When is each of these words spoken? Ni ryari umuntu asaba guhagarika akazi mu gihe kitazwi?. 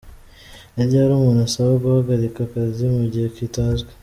Ni 0.73 0.83
ryari 0.87 1.11
umuntu 1.15 1.41
asaba 1.47 1.73
guhagarika 1.83 2.39
akazi 2.47 2.83
mu 2.95 3.03
gihe 3.13 3.27
kitazwi?. 3.35 3.91